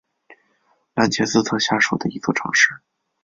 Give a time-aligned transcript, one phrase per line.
[0.95, 2.79] 兰切斯特下属的一座城市。